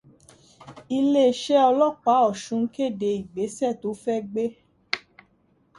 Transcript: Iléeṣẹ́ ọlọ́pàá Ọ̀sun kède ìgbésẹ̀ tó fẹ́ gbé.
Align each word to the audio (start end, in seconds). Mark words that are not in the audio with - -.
Iléeṣẹ́ 0.97 1.61
ọlọ́pàá 1.69 2.21
Ọ̀sun 2.29 2.61
kède 2.73 3.09
ìgbésẹ̀ 3.17 3.77
tó 3.81 3.89
fẹ́ 4.03 4.19
gbé. 4.29 4.45